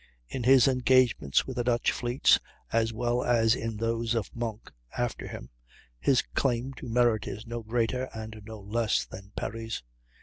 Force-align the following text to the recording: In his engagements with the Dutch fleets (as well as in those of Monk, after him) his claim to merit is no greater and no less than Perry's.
In 0.27 0.45
his 0.45 0.67
engagements 0.67 1.45
with 1.45 1.57
the 1.57 1.63
Dutch 1.63 1.91
fleets 1.91 2.39
(as 2.73 2.91
well 2.91 3.23
as 3.23 3.53
in 3.53 3.77
those 3.77 4.15
of 4.15 4.35
Monk, 4.35 4.71
after 4.97 5.27
him) 5.27 5.51
his 5.99 6.23
claim 6.33 6.73
to 6.77 6.89
merit 6.89 7.27
is 7.27 7.45
no 7.45 7.61
greater 7.61 8.05
and 8.11 8.41
no 8.43 8.59
less 8.59 9.05
than 9.05 9.31
Perry's. 9.35 9.83